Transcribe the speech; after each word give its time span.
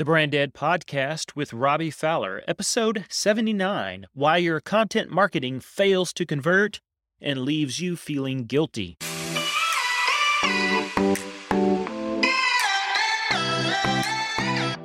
The 0.00 0.06
Brand 0.06 0.34
Ed 0.34 0.54
Podcast 0.54 1.36
with 1.36 1.52
Robby 1.52 1.90
Fowler, 1.90 2.42
episode 2.48 3.04
79 3.10 4.06
Why 4.14 4.38
Your 4.38 4.58
Content 4.58 5.10
Marketing 5.10 5.60
Fails 5.60 6.14
to 6.14 6.24
Convert 6.24 6.80
and 7.20 7.42
Leaves 7.42 7.80
You 7.80 7.96
Feeling 7.96 8.46
Guilty. 8.46 8.96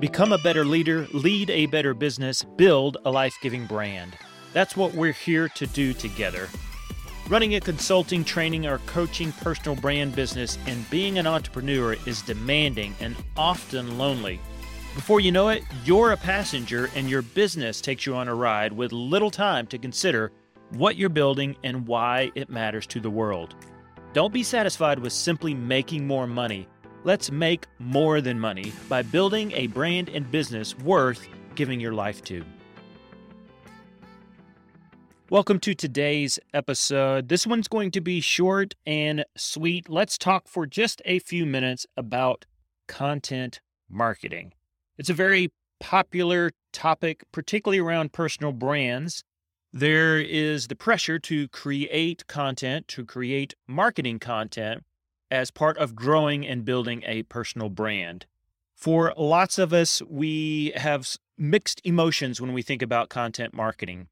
Become 0.01 0.33
a 0.33 0.37
better 0.37 0.65
leader, 0.65 1.07
lead 1.13 1.49
a 1.49 1.67
better 1.67 1.93
business, 1.93 2.43
build 2.57 2.97
a 3.05 3.09
life 3.09 3.37
giving 3.41 3.65
brand. 3.65 4.17
That's 4.51 4.75
what 4.75 4.95
we're 4.95 5.13
here 5.13 5.47
to 5.47 5.65
do 5.65 5.93
together. 5.93 6.49
Running 7.29 7.55
a 7.55 7.61
consulting, 7.61 8.25
training, 8.25 8.67
or 8.67 8.79
coaching 8.79 9.31
personal 9.31 9.77
brand 9.77 10.13
business 10.13 10.57
and 10.67 10.89
being 10.89 11.17
an 11.17 11.25
entrepreneur 11.25 11.95
is 12.05 12.21
demanding 12.21 12.93
and 12.99 13.15
often 13.37 13.97
lonely. 13.97 14.41
Before 14.95 15.19
you 15.19 15.29
know 15.29 15.49
it, 15.49 15.65
you're 15.83 16.13
a 16.13 16.17
passenger 16.17 16.89
and 16.95 17.09
your 17.09 17.21
business 17.21 17.81
takes 17.81 18.05
you 18.05 18.15
on 18.15 18.29
a 18.29 18.33
ride 18.33 18.71
with 18.71 18.93
little 18.93 19.29
time 19.29 19.67
to 19.67 19.77
consider 19.77 20.31
what 20.69 20.95
you're 20.95 21.09
building 21.09 21.57
and 21.65 21.85
why 21.85 22.31
it 22.33 22.49
matters 22.49 22.87
to 22.87 23.01
the 23.01 23.09
world. 23.09 23.55
Don't 24.13 24.33
be 24.33 24.41
satisfied 24.41 24.99
with 24.99 25.11
simply 25.11 25.53
making 25.53 26.07
more 26.07 26.27
money. 26.27 26.65
Let's 27.03 27.29
make 27.29 27.67
more 27.77 28.21
than 28.21 28.39
money 28.39 28.71
by 28.87 29.01
building 29.01 29.51
a 29.51 29.67
brand 29.67 30.07
and 30.07 30.31
business 30.31 30.77
worth 30.77 31.27
giving 31.55 31.81
your 31.81 31.93
life 31.93 32.23
to. 32.23 32.45
Welcome 35.29 35.59
to 35.59 35.75
today's 35.75 36.39
episode. 36.53 37.27
This 37.27 37.45
one's 37.45 37.67
going 37.67 37.91
to 37.91 38.01
be 38.01 38.21
short 38.21 38.75
and 38.85 39.25
sweet. 39.35 39.89
Let's 39.89 40.17
talk 40.17 40.47
for 40.47 40.65
just 40.65 41.01
a 41.03 41.19
few 41.19 41.45
minutes 41.45 41.85
about 41.97 42.45
content 42.87 43.59
marketing. 43.89 44.53
It's 44.97 45.09
a 45.09 45.13
very 45.13 45.51
popular 45.81 46.51
topic, 46.71 47.23
particularly 47.33 47.79
around 47.79 48.13
personal 48.13 48.53
brands. 48.53 49.23
There 49.73 50.19
is 50.19 50.67
the 50.67 50.75
pressure 50.75 51.19
to 51.19 51.49
create 51.49 52.25
content, 52.27 52.87
to 52.89 53.03
create 53.03 53.55
marketing 53.67 54.19
content 54.19 54.83
as 55.29 55.51
part 55.51 55.77
of 55.77 55.95
growing 55.95 56.47
and 56.47 56.63
building 56.63 57.03
a 57.05 57.23
personal 57.23 57.67
brand. 57.67 58.25
For 58.73 59.13
lots 59.17 59.57
of 59.57 59.73
us, 59.73 60.01
we 60.03 60.71
have 60.77 61.17
mixed 61.37 61.81
emotions 61.83 62.39
when 62.39 62.53
we 62.53 62.61
think 62.61 62.81
about 62.81 63.09
content 63.09 63.53
marketing. 63.53 64.07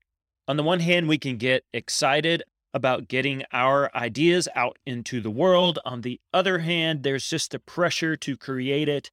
On 0.50 0.58
the 0.58 0.64
one 0.64 0.82
hand, 0.82 1.08
we 1.08 1.18
can 1.18 1.38
get 1.38 1.64
excited 1.74 2.44
about 2.74 3.08
getting 3.08 3.44
our 3.54 3.90
ideas 3.96 4.50
out 4.54 4.78
into 4.86 5.22
the 5.22 5.32
world. 5.32 5.80
On 5.86 6.02
the 6.02 6.20
other 6.34 6.60
hand, 6.60 7.04
there's 7.04 7.30
just 7.30 7.52
the 7.52 7.60
pressure 7.60 8.18
to 8.18 8.36
create 8.36 8.90
it 8.90 9.12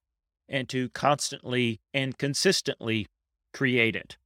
and 0.51 0.69
to 0.69 0.89
constantly 0.89 1.79
and 1.93 2.17
consistently 2.19 3.07
create 3.53 3.95
it. 3.95 4.17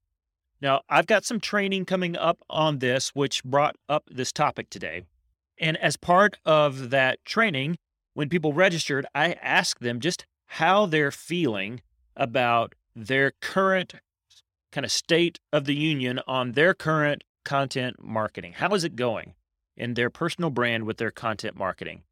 Now, 0.60 0.82
I've 0.90 1.08
got 1.08 1.24
some 1.24 1.40
training 1.40 1.86
coming 1.86 2.18
up 2.18 2.40
on 2.50 2.80
this, 2.80 3.10
which 3.10 3.44
brought 3.44 3.76
up 3.88 4.04
this 4.12 4.32
topic 4.32 4.70
today. 4.70 5.04
And 5.60 5.78
as 5.78 5.96
part 5.96 6.38
of 6.44 6.90
that 6.90 7.24
training, 7.24 7.78
when 8.14 8.30
people 8.30 8.52
registered, 8.52 9.06
I 9.14 9.34
asked 9.34 9.82
them 9.82 10.00
just 10.00 10.26
how 10.48 10.86
they're 10.86 11.12
feeling 11.12 11.82
about 12.16 12.74
their 12.96 13.34
current 13.42 13.96
kind 14.72 14.86
of 14.86 14.92
state 14.92 15.40
of 15.54 15.66
the 15.66 15.76
union 15.76 16.20
on 16.28 16.54
their 16.54 16.74
current 16.74 17.24
content 17.44 17.98
marketing. 18.02 18.54
How 18.54 18.74
is 18.74 18.84
it 18.84 18.96
going 18.96 19.36
in 19.78 19.94
their 19.94 20.10
personal 20.10 20.50
brand 20.50 20.86
with 20.86 20.98
their 20.98 21.12
content 21.12 21.56
marketing? 21.58 22.04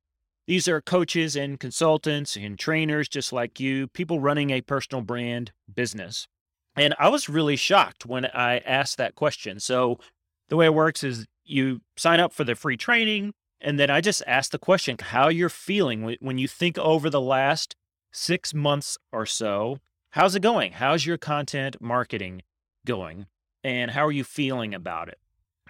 These 0.46 0.68
are 0.68 0.82
coaches 0.82 1.36
and 1.36 1.60
consultants 1.60 2.36
and 2.36 2.60
trainers 2.60 3.08
just 3.08 3.32
like 3.32 3.60
you, 3.60 3.88
people 3.88 4.20
running 4.20 4.50
a 4.50 4.62
personal 4.62 5.02
brand 5.02 5.52
business. 5.74 6.28
And 6.76 6.94
I 7.00 7.10
was 7.10 7.30
really 7.30 7.56
shocked 7.56 8.06
when 8.06 8.26
I 8.26 8.58
asked 8.60 8.98
that 8.98 9.16
question. 9.16 9.60
So 9.60 10.00
the 10.50 10.58
way 10.58 10.66
it 10.66 10.74
works 10.74 11.04
is 11.04 11.26
you 11.46 11.82
sign 11.98 12.20
up 12.20 12.34
for 12.34 12.44
the 12.44 12.56
free 12.56 12.78
training, 12.78 13.34
and 13.62 13.80
then 13.80 13.90
I 13.90 14.02
just 14.02 14.22
ask 14.28 14.52
the 14.52 14.60
question 14.60 14.98
how 15.00 15.30
you're 15.30 15.50
feeling 15.50 16.18
when 16.20 16.38
you 16.38 16.48
think 16.48 16.78
over 16.78 17.10
the 17.10 17.22
last 17.22 17.76
six 18.12 18.54
months 18.54 18.98
or 19.12 19.26
so. 19.26 19.80
How's 20.12 20.36
it 20.36 20.42
going? 20.42 20.74
How's 20.74 21.06
your 21.06 21.18
content 21.18 21.78
marketing 21.80 22.42
going? 22.86 23.28
And 23.64 23.92
how 23.92 24.06
are 24.06 24.12
you 24.12 24.24
feeling 24.24 24.74
about 24.74 25.08
it? 25.08 25.18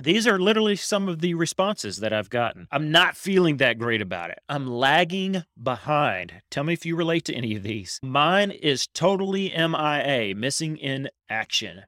These 0.01 0.25
are 0.25 0.39
literally 0.39 0.75
some 0.75 1.07
of 1.07 1.19
the 1.19 1.35
responses 1.35 1.97
that 1.97 2.11
I've 2.11 2.29
gotten. 2.29 2.67
I'm 2.71 2.91
not 2.91 3.15
feeling 3.15 3.57
that 3.57 3.77
great 3.77 4.01
about 4.01 4.31
it. 4.31 4.39
I'm 4.49 4.67
lagging 4.67 5.43
behind. 5.61 6.41
Tell 6.49 6.63
me 6.63 6.73
if 6.73 6.85
you 6.85 6.95
relate 6.95 7.25
to 7.25 7.33
any 7.33 7.55
of 7.55 7.63
these. 7.63 7.99
Mine 8.01 8.49
is 8.49 8.87
totally 8.87 9.49
MIA, 9.55 10.33
missing 10.35 10.77
in 10.77 11.09
action. 11.29 11.83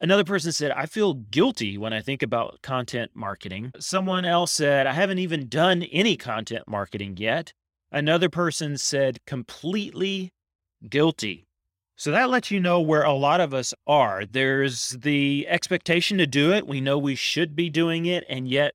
Another 0.00 0.24
person 0.24 0.52
said, 0.52 0.72
I 0.72 0.86
feel 0.86 1.14
guilty 1.14 1.78
when 1.78 1.92
I 1.92 2.02
think 2.02 2.22
about 2.22 2.60
content 2.62 3.12
marketing. 3.14 3.70
Someone 3.78 4.24
else 4.24 4.52
said, 4.52 4.86
I 4.86 4.92
haven't 4.92 5.20
even 5.20 5.48
done 5.48 5.84
any 5.84 6.16
content 6.16 6.64
marketing 6.66 7.16
yet. 7.16 7.52
Another 7.90 8.28
person 8.28 8.76
said, 8.76 9.20
completely 9.26 10.32
guilty. 10.86 11.46
So 11.98 12.10
that 12.10 12.28
lets 12.28 12.50
you 12.50 12.60
know 12.60 12.80
where 12.80 13.04
a 13.04 13.14
lot 13.14 13.40
of 13.40 13.54
us 13.54 13.72
are. 13.86 14.26
There's 14.26 14.90
the 14.90 15.46
expectation 15.48 16.18
to 16.18 16.26
do 16.26 16.52
it. 16.52 16.66
We 16.66 16.82
know 16.82 16.98
we 16.98 17.14
should 17.14 17.56
be 17.56 17.70
doing 17.70 18.04
it, 18.04 18.24
and 18.28 18.46
yet 18.46 18.74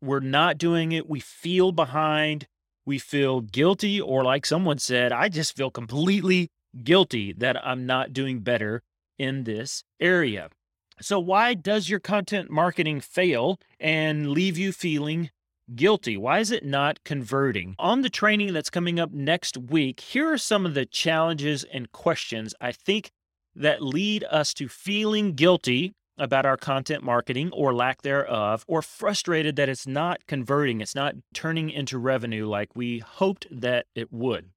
we're 0.00 0.20
not 0.20 0.58
doing 0.58 0.92
it. 0.92 1.08
We 1.08 1.18
feel 1.18 1.72
behind. 1.72 2.46
We 2.86 3.00
feel 3.00 3.40
guilty, 3.40 4.00
or 4.00 4.22
like 4.22 4.46
someone 4.46 4.78
said, 4.78 5.12
I 5.12 5.28
just 5.28 5.56
feel 5.56 5.70
completely 5.70 6.50
guilty 6.84 7.32
that 7.32 7.64
I'm 7.66 7.84
not 7.84 8.12
doing 8.12 8.40
better 8.40 8.82
in 9.18 9.42
this 9.42 9.82
area. 10.00 10.48
So, 11.00 11.18
why 11.18 11.54
does 11.54 11.88
your 11.88 12.00
content 12.00 12.48
marketing 12.48 13.00
fail 13.00 13.58
and 13.80 14.30
leave 14.30 14.56
you 14.56 14.70
feeling 14.72 15.30
guilty? 15.74 16.16
Why 16.16 16.38
is 16.38 16.50
it 16.50 16.64
not 16.64 17.02
converting? 17.04 17.74
On 17.78 18.02
the 18.02 18.10
training 18.10 18.52
that's 18.52 18.70
coming 18.70 18.98
up 19.00 19.12
next 19.12 19.56
week, 19.56 20.00
here 20.00 20.32
are 20.32 20.38
some 20.38 20.66
of 20.66 20.74
the 20.74 20.86
challenges 20.86 21.64
and 21.64 21.90
questions 21.92 22.54
I 22.60 22.72
think 22.72 23.10
that 23.54 23.82
lead 23.82 24.24
us 24.24 24.54
to 24.54 24.68
feeling 24.68 25.32
guilty 25.32 25.92
about 26.18 26.46
our 26.46 26.56
content 26.56 27.02
marketing 27.02 27.50
or 27.52 27.74
lack 27.74 28.02
thereof, 28.02 28.64
or 28.68 28.82
frustrated 28.82 29.56
that 29.56 29.68
it's 29.68 29.86
not 29.86 30.26
converting, 30.26 30.80
it's 30.80 30.94
not 30.94 31.14
turning 31.34 31.70
into 31.70 31.98
revenue 31.98 32.46
like 32.46 32.68
we 32.74 32.98
hoped 32.98 33.46
that 33.50 33.86
it 33.94 34.12
would. 34.12 34.50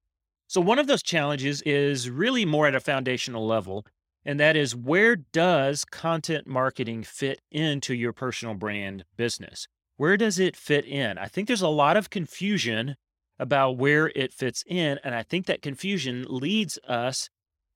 So, 0.48 0.60
one 0.60 0.78
of 0.78 0.86
those 0.86 1.02
challenges 1.02 1.62
is 1.62 2.08
really 2.10 2.44
more 2.44 2.66
at 2.66 2.74
a 2.74 2.80
foundational 2.80 3.46
level, 3.46 3.84
and 4.24 4.38
that 4.38 4.56
is 4.56 4.76
where 4.76 5.16
does 5.16 5.84
content 5.84 6.46
marketing 6.46 7.02
fit 7.02 7.40
into 7.50 7.94
your 7.94 8.12
personal 8.12 8.54
brand 8.54 9.04
business? 9.16 9.66
Where 9.96 10.16
does 10.16 10.38
it 10.38 10.56
fit 10.56 10.84
in? 10.84 11.18
I 11.18 11.26
think 11.26 11.46
there's 11.46 11.62
a 11.62 11.68
lot 11.68 11.96
of 11.96 12.10
confusion 12.10 12.96
about 13.38 13.76
where 13.76 14.12
it 14.14 14.32
fits 14.32 14.64
in. 14.66 14.98
And 15.04 15.14
I 15.14 15.22
think 15.22 15.46
that 15.46 15.62
confusion 15.62 16.24
leads 16.28 16.78
us 16.86 17.28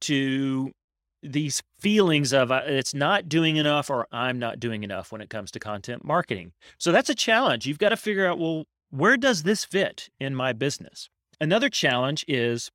to 0.03 0.73
these 1.23 1.63
feelings 1.79 2.33
of 2.33 2.51
uh, 2.51 2.63
it's 2.65 2.95
not 2.95 3.29
doing 3.29 3.57
enough 3.57 3.91
or 3.91 4.07
I'm 4.11 4.39
not 4.39 4.59
doing 4.59 4.83
enough 4.83 5.13
when 5.13 5.21
it 5.21 5.29
comes 5.29 5.51
to 5.51 5.59
content 5.59 6.05
marketing. 6.05 6.53
So 6.79 6.93
that's 6.93 7.11
a 7.11 7.15
challenge. 7.15 7.67
You've 7.67 7.79
got 7.79 7.91
to 7.91 7.97
figure 7.97 8.27
out, 8.27 8.39
well, 8.39 8.65
where 8.91 9.17
does 9.17 9.43
this 9.43 9.65
fit 9.65 10.09
in 10.19 10.35
my 10.35 10.53
business? 10.53 11.09
Another 11.41 11.69
challenge 11.69 12.25
is 12.27 12.71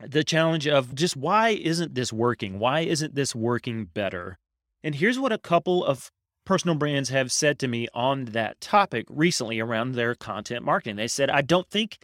the 0.00 0.24
challenge 0.24 0.66
of 0.66 0.94
just 0.94 1.16
why 1.16 1.50
isn't 1.50 1.94
this 1.94 2.12
working? 2.12 2.58
Why 2.58 2.80
isn't 2.80 3.14
this 3.14 3.34
working 3.34 3.84
better? 3.84 4.38
And 4.82 4.94
here's 4.94 5.18
what 5.18 5.32
a 5.32 5.38
couple 5.38 5.84
of 5.84 6.10
personal 6.50 6.74
brands 6.74 7.10
have 7.10 7.30
said 7.30 7.60
to 7.60 7.68
me 7.68 7.86
on 7.94 8.24
that 8.24 8.60
topic 8.60 9.06
recently 9.08 9.60
around 9.60 9.92
their 9.92 10.16
content 10.16 10.64
marketing. 10.64 10.96
They 10.96 11.06
said, 11.06 11.30
I 11.30 11.42
don't 11.42 11.70
think 11.70 11.98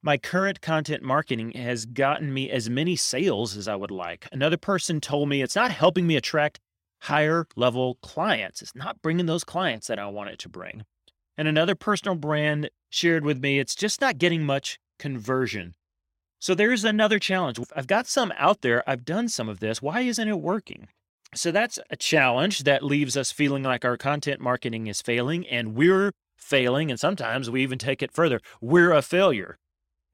my 0.00 0.16
current 0.16 0.60
content 0.60 1.02
marketing 1.02 1.50
has 1.54 1.86
gotten 1.86 2.32
me 2.32 2.48
as 2.48 2.70
many 2.70 2.94
sales 2.94 3.56
as 3.56 3.66
I 3.66 3.74
would 3.74 3.90
like. 3.90 4.28
Another 4.30 4.56
person 4.56 5.00
told 5.00 5.28
me 5.28 5.42
it's 5.42 5.56
not 5.56 5.72
helping 5.72 6.06
me 6.06 6.14
attract 6.14 6.60
higher 7.00 7.48
level 7.56 7.96
clients. 8.00 8.62
It's 8.62 8.76
not 8.76 9.02
bringing 9.02 9.26
those 9.26 9.42
clients 9.42 9.88
that 9.88 9.98
I 9.98 10.06
want 10.06 10.30
it 10.30 10.38
to 10.38 10.48
bring. 10.48 10.84
And 11.36 11.48
another 11.48 11.74
personal 11.74 12.14
brand 12.14 12.70
shared 12.90 13.24
with 13.24 13.40
me, 13.40 13.58
it's 13.58 13.74
just 13.74 14.00
not 14.00 14.18
getting 14.18 14.44
much 14.44 14.78
conversion. 15.00 15.74
So 16.38 16.54
there's 16.54 16.84
another 16.84 17.18
challenge. 17.18 17.58
I've 17.74 17.88
got 17.88 18.06
some 18.06 18.32
out 18.38 18.60
there. 18.60 18.88
I've 18.88 19.04
done 19.04 19.28
some 19.28 19.48
of 19.48 19.58
this. 19.58 19.82
Why 19.82 20.02
isn't 20.02 20.28
it 20.28 20.40
working? 20.40 20.86
So 21.34 21.52
that's 21.52 21.78
a 21.90 21.96
challenge 21.96 22.64
that 22.64 22.82
leaves 22.82 23.16
us 23.16 23.30
feeling 23.30 23.62
like 23.62 23.84
our 23.84 23.96
content 23.96 24.40
marketing 24.40 24.88
is 24.88 25.00
failing 25.00 25.46
and 25.46 25.74
we're 25.74 26.12
failing. 26.36 26.90
And 26.90 26.98
sometimes 26.98 27.48
we 27.48 27.62
even 27.62 27.78
take 27.78 28.02
it 28.02 28.12
further. 28.12 28.40
We're 28.60 28.92
a 28.92 29.02
failure. 29.02 29.56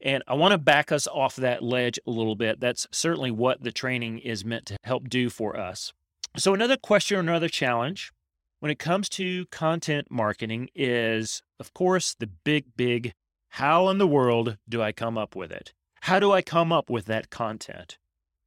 And 0.00 0.22
I 0.28 0.34
want 0.34 0.52
to 0.52 0.58
back 0.58 0.92
us 0.92 1.06
off 1.06 1.36
that 1.36 1.62
ledge 1.62 1.98
a 2.06 2.10
little 2.10 2.36
bit. 2.36 2.60
That's 2.60 2.86
certainly 2.92 3.30
what 3.30 3.62
the 3.62 3.72
training 3.72 4.18
is 4.18 4.44
meant 4.44 4.66
to 4.66 4.76
help 4.84 5.08
do 5.08 5.30
for 5.30 5.58
us. 5.58 5.92
So, 6.36 6.52
another 6.52 6.76
question, 6.76 7.18
another 7.18 7.48
challenge 7.48 8.12
when 8.60 8.70
it 8.70 8.78
comes 8.78 9.08
to 9.10 9.46
content 9.46 10.08
marketing 10.10 10.68
is, 10.74 11.42
of 11.58 11.72
course, 11.72 12.14
the 12.18 12.26
big, 12.26 12.76
big 12.76 13.12
how 13.50 13.88
in 13.88 13.96
the 13.96 14.06
world 14.06 14.58
do 14.68 14.82
I 14.82 14.92
come 14.92 15.16
up 15.16 15.34
with 15.34 15.50
it? 15.50 15.72
How 16.02 16.20
do 16.20 16.30
I 16.30 16.42
come 16.42 16.72
up 16.72 16.90
with 16.90 17.06
that 17.06 17.30
content? 17.30 17.96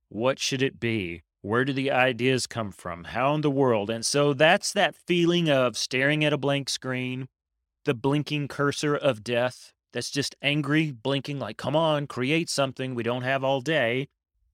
What 0.10 0.38
should 0.38 0.62
it 0.62 0.80
be? 0.80 1.24
Where 1.42 1.64
do 1.64 1.72
the 1.72 1.92
ideas 1.92 2.48
come 2.48 2.72
from? 2.72 3.06
How 3.06 3.34
in 3.36 3.42
the 3.42 3.50
world? 3.50 3.90
And 3.90 4.06
so 4.06 4.34
that's 4.34 4.74
that 4.74 4.96
feeling 4.96 5.50
of 5.50 5.78
staring 5.78 6.26
at 6.26 6.34
a 6.34 6.38
blank 6.38 6.70
screen, 6.70 7.30
the 7.86 7.94
blinking 7.94 8.50
cursor 8.50 8.96
of 8.96 9.24
death 9.24 9.74
that's 9.94 10.12
just 10.12 10.36
angry, 10.42 10.92
blinking, 10.92 11.40
like, 11.40 11.58
come 11.58 11.76
on, 11.76 12.08
create 12.08 12.50
something. 12.50 12.94
We 12.94 13.04
don't 13.04 13.24
have 13.24 13.44
all 13.44 13.62
day. 13.62 14.10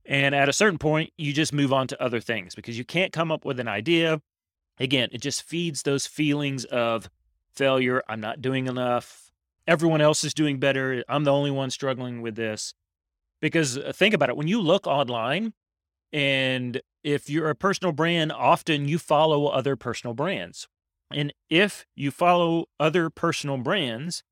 And 0.05 0.35
at 0.35 0.49
a 0.49 0.53
certain 0.53 0.77
point, 0.77 1.11
you 1.17 1.33
just 1.33 1.51
move 1.51 1.73
on 1.73 1.87
to 1.87 2.01
other 2.01 2.19
things 2.19 2.53
because 2.53 2.77
you 2.77 2.85
can't 2.85 3.11
come 3.11 3.31
up 3.31 3.43
with 3.43 3.59
an 3.59 3.67
idea. 3.67 4.21
Again, 4.79 5.09
it 5.11 5.21
just 5.21 5.43
feeds 5.43 5.81
those 5.81 6.05
feelings 6.05 6.65
of 6.65 7.09
failure. 7.53 8.03
I'm 8.07 8.21
not 8.21 8.41
doing 8.41 8.67
enough. 8.67 9.31
Everyone 9.67 10.01
else 10.01 10.23
is 10.23 10.33
doing 10.33 10.59
better. 10.59 11.03
I'm 11.09 11.23
the 11.23 11.33
only 11.33 11.51
one 11.51 11.71
struggling 11.71 12.21
with 12.21 12.35
this. 12.35 12.75
Because 13.41 13.77
uh, 13.77 13.91
think 13.95 14.13
about 14.13 14.29
it 14.29 14.37
when 14.37 14.47
you 14.47 14.61
look 14.61 14.85
online, 14.85 15.53
and 16.11 16.81
if 17.03 17.29
you're 17.29 17.49
a 17.49 17.55
personal 17.55 17.91
brand, 17.91 18.31
often 18.31 18.87
you 18.87 18.97
follow 18.97 19.47
other 19.47 19.75
personal 19.75 20.13
brands. 20.13 20.67
And 21.11 21.33
if 21.49 21.85
you 21.95 22.09
follow 22.09 22.65
other 22.79 23.09
personal 23.09 23.57
brands, 23.57 24.23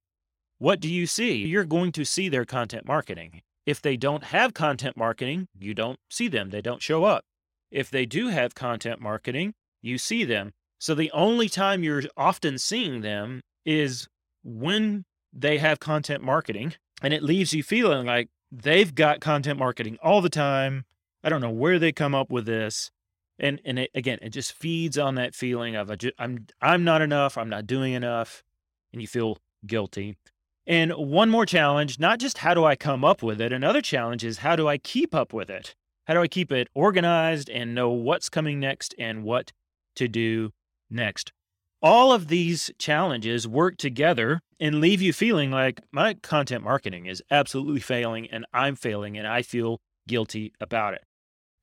what 0.57 0.79
do 0.79 0.89
you 0.89 1.05
see? 1.05 1.35
You're 1.45 1.65
going 1.65 1.91
to 1.93 2.05
see 2.05 2.29
their 2.29 2.45
content 2.45 2.87
marketing. 2.87 3.41
If 3.65 3.81
they 3.81 3.95
don't 3.95 4.25
have 4.25 4.53
content 4.53 4.97
marketing, 4.97 5.47
you 5.57 5.73
don't 5.73 5.99
see 6.09 6.27
them, 6.27 6.49
they 6.49 6.61
don't 6.61 6.81
show 6.81 7.03
up. 7.03 7.25
If 7.71 7.89
they 7.89 8.05
do 8.05 8.27
have 8.29 8.55
content 8.55 8.99
marketing, 8.99 9.53
you 9.81 9.97
see 9.97 10.23
them. 10.23 10.51
So 10.79 10.93
the 10.95 11.11
only 11.11 11.49
time 11.49 11.83
you're 11.83 12.03
often 12.17 12.57
seeing 12.57 13.01
them 13.01 13.41
is 13.65 14.07
when 14.43 15.05
they 15.31 15.57
have 15.57 15.79
content 15.79 16.23
marketing. 16.23 16.73
And 17.01 17.13
it 17.13 17.23
leaves 17.23 17.53
you 17.53 17.63
feeling 17.63 18.05
like 18.05 18.29
they've 18.51 18.93
got 18.93 19.19
content 19.19 19.59
marketing 19.59 19.97
all 20.01 20.21
the 20.21 20.29
time. 20.29 20.85
I 21.23 21.29
don't 21.29 21.41
know 21.41 21.49
where 21.49 21.79
they 21.79 21.91
come 21.91 22.13
up 22.13 22.31
with 22.31 22.45
this. 22.45 22.91
And 23.39 23.59
and 23.65 23.79
it, 23.79 23.91
again, 23.95 24.19
it 24.21 24.29
just 24.29 24.53
feeds 24.53 24.97
on 24.97 25.15
that 25.15 25.33
feeling 25.33 25.75
of 25.75 25.91
I'm 26.19 26.45
I'm 26.61 26.83
not 26.83 27.01
enough, 27.01 27.37
I'm 27.37 27.49
not 27.49 27.65
doing 27.65 27.93
enough, 27.93 28.43
and 28.91 29.01
you 29.01 29.07
feel 29.07 29.37
guilty. 29.65 30.17
And 30.65 30.93
one 30.93 31.29
more 31.29 31.45
challenge, 31.45 31.99
not 31.99 32.19
just 32.19 32.39
how 32.39 32.53
do 32.53 32.63
I 32.63 32.75
come 32.75 33.03
up 33.03 33.21
with 33.21 33.41
it, 33.41 33.51
another 33.51 33.81
challenge 33.81 34.23
is 34.23 34.39
how 34.39 34.55
do 34.55 34.67
I 34.67 34.77
keep 34.77 35.13
up 35.13 35.33
with 35.33 35.49
it? 35.49 35.75
How 36.05 36.13
do 36.13 36.21
I 36.21 36.27
keep 36.27 36.51
it 36.51 36.67
organized 36.73 37.49
and 37.49 37.75
know 37.75 37.89
what's 37.89 38.29
coming 38.29 38.59
next 38.59 38.93
and 38.97 39.23
what 39.23 39.51
to 39.95 40.07
do 40.07 40.51
next? 40.89 41.33
All 41.81 42.13
of 42.13 42.29
these 42.29 42.71
challenges 42.77 43.45
work 43.45 43.77
together 43.77 44.39
and 44.57 44.79
leave 44.79 45.01
you 45.01 45.11
feeling 45.11 45.51
like 45.51 45.81
my 45.91 46.13
content 46.13 46.63
marketing 46.63 47.07
is 47.07 47.21
absolutely 47.29 47.81
failing 47.81 48.29
and 48.29 48.45
I'm 48.53 48.75
failing 48.77 49.17
and 49.17 49.27
I 49.27 49.41
feel 49.41 49.81
guilty 50.07 50.53
about 50.61 50.93
it. 50.93 51.03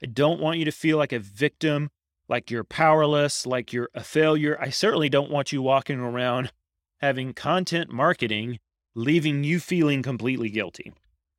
I 0.03 0.07
don't 0.07 0.41
want 0.41 0.59
you 0.59 0.65
to 0.65 0.73
feel 0.73 0.97
like 0.97 1.13
a 1.13 1.19
victim, 1.19 1.91
like 2.29 2.51
you're 2.51 2.65
powerless, 2.65 3.47
like 3.47 3.73
you're 3.73 3.91
a 3.95 4.03
failure. 4.03 4.57
I 4.61 4.71
certainly 4.71 5.09
don't 5.09 5.31
want 5.31 5.53
you 5.53 5.63
walking 5.63 6.01
around 6.01 6.53
having 7.01 7.33
content 7.33 7.91
marketing 7.91 8.59
leaving 8.95 9.45
you 9.45 9.61
feeling 9.61 10.03
completely 10.03 10.51
guilty. 10.51 10.93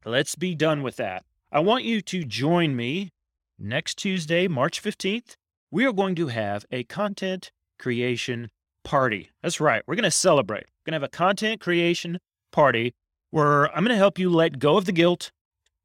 Let's 0.05 0.35
be 0.35 0.55
done 0.55 0.83
with 0.83 0.95
that. 0.97 1.23
I 1.51 1.59
want 1.59 1.83
you 1.83 2.01
to 2.01 2.23
join 2.23 2.75
me 2.75 3.11
next 3.59 3.95
Tuesday, 3.95 4.47
March 4.47 4.81
15th. 4.81 5.35
We 5.69 5.85
are 5.85 5.93
going 5.93 6.15
to 6.15 6.27
have 6.27 6.65
a 6.71 6.83
content 6.83 7.51
creation 7.77 8.49
party. 8.83 9.29
That's 9.41 9.59
right. 9.59 9.83
We're 9.85 9.95
going 9.95 10.03
to 10.03 10.11
celebrate. 10.11 10.65
We're 10.67 10.91
going 10.91 10.99
to 10.99 11.03
have 11.03 11.09
a 11.13 11.17
content 11.17 11.61
creation 11.61 12.19
party 12.51 12.93
where 13.29 13.67
I'm 13.75 13.83
going 13.83 13.95
to 13.95 13.95
help 13.95 14.17
you 14.17 14.29
let 14.29 14.59
go 14.59 14.77
of 14.77 14.85
the 14.85 14.91
guilt 14.91 15.31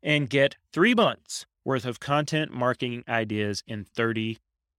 and 0.03 0.31
get 0.31 0.57
three 0.73 0.95
months 0.95 1.47
worth 1.67 1.85
of 1.85 1.99
content 1.99 2.53
marketing 2.53 3.03
ideas 3.09 3.65
in 3.67 3.85
30 3.85 4.39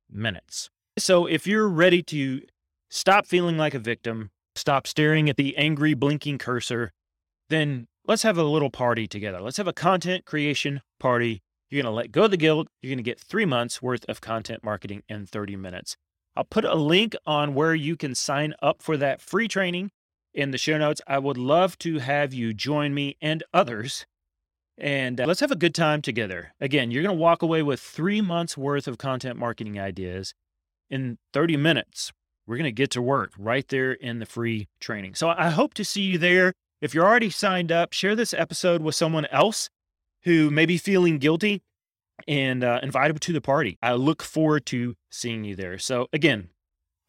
minutes. 0.10 0.69
So 0.98 1.25
if 1.25 1.45
you're 1.45 1.68
ready 1.68 2.01
to 2.04 2.42
stop 2.89 3.28
feeling 3.28 3.57
like 3.57 3.74
a 3.74 3.80
victim, 3.80 4.31
stop 4.56 4.88
staring 4.88 5.30
at 5.30 5.36
the 5.36 5.57
angry 5.57 5.94
blinking 5.94 6.38
cursor, 6.38 6.94
then 7.50 7.88
let's 8.06 8.24
have 8.24 8.38
a 8.38 8.44
little 8.44 8.69
party 8.69 9.06
together. 9.06 9.42
Let's 9.42 9.57
have 9.57 9.68
a 9.68 9.74
content 9.74 10.24
creation 10.25 10.81
party. 10.98 11.42
You're 11.69 11.84
going 11.84 11.92
to 11.92 11.95
let 11.95 12.13
go 12.13 12.24
of 12.24 12.31
the 12.31 12.38
guilt. 12.38 12.69
You're 12.81 12.92
going 12.92 12.98
to 12.98 13.04
get 13.04 13.19
three 13.19 13.45
months 13.45 13.81
worth 13.81 14.06
of 14.07 14.22
content 14.22 14.63
marketing 14.63 15.04
in 15.10 15.25
30 15.25 15.57
minutes. 15.57 15.98
I'll 16.38 16.45
put 16.45 16.63
a 16.63 16.75
link 16.75 17.16
on 17.25 17.54
where 17.54 17.75
you 17.75 17.98
can 17.98 18.16
sign 18.16 18.54
up 18.62 18.81
for 18.81 18.95
that 18.95 19.22
free 19.22 19.50
training 19.50 19.92
in 20.33 20.51
the 20.51 20.57
show 20.57 20.78
notes. 20.78 21.01
I 21.06 21.19
would 21.19 21.38
love 21.38 21.78
to 21.80 22.00
have 22.00 22.33
you 22.33 22.54
join 22.54 22.94
me 22.94 23.18
and 23.22 23.44
others 23.54 24.06
and 24.78 25.20
uh, 25.20 25.26
let's 25.26 25.40
have 25.40 25.52
a 25.52 25.56
good 25.56 25.74
time 25.74 26.02
together. 26.02 26.54
Again, 26.62 26.92
you're 26.92 27.04
going 27.04 27.16
to 27.16 27.22
walk 27.22 27.42
away 27.42 27.64
with 27.64 27.80
three 27.80 28.22
months 28.22 28.58
worth 28.58 28.88
of 28.88 28.98
content 28.98 29.38
marketing 29.38 29.80
ideas 29.80 30.34
in 30.90 31.18
30 31.34 31.58
minutes. 31.58 32.12
We're 32.46 32.58
going 32.58 32.66
to 32.66 32.72
get 32.72 32.92
to 32.92 33.02
work 33.02 33.34
right 33.38 33.68
there 33.68 33.92
in 33.92 34.20
the 34.20 34.26
free 34.26 34.68
training. 34.80 35.16
So 35.16 35.30
I 35.30 35.50
hope 35.50 35.74
to 35.76 35.84
see 35.84 36.02
you 36.02 36.18
there. 36.18 36.54
If 36.80 36.94
you're 36.94 37.06
already 37.06 37.30
signed 37.30 37.72
up, 37.72 37.92
share 37.92 38.16
this 38.16 38.34
episode 38.34 38.82
with 38.82 38.96
someone 38.96 39.26
else 39.28 39.70
who 40.24 40.52
may 40.52 40.66
be 40.66 40.78
feeling 40.78 41.18
guilty 41.18 41.62
and 42.28 42.64
uh, 42.64 42.80
invite 42.84 43.10
them 43.10 43.18
to 43.18 43.34
the 43.34 43.42
party. 43.42 43.78
I 43.82 43.94
look 43.94 44.22
forward 44.22 44.66
to 44.68 44.96
seeing 45.10 45.44
you 45.44 45.56
there. 45.56 45.78
So 45.80 46.08
again, 46.14 46.50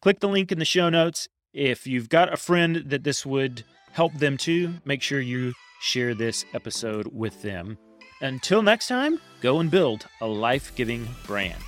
click 0.01 0.19
the 0.19 0.27
link 0.27 0.51
in 0.51 0.59
the 0.59 0.65
show 0.65 0.89
notes. 0.89 1.27
If 1.53 1.87
you've 1.87 2.09
got 2.09 2.33
a 2.33 2.37
friend 2.37 2.83
that 2.87 3.03
this 3.03 3.25
would 3.25 3.63
help 3.91 4.13
them 4.13 4.37
to, 4.37 4.75
make 4.85 5.01
sure 5.01 5.19
you 5.19 5.53
share 5.79 6.13
this 6.13 6.45
episode 6.53 7.07
with 7.13 7.41
them. 7.41 7.77
Until 8.21 8.61
next 8.61 8.87
time, 8.87 9.19
go 9.41 9.59
and 9.59 9.71
build 9.71 10.05
a 10.21 10.27
life 10.27 10.75
giving 10.75 11.07
brand. 11.25 11.63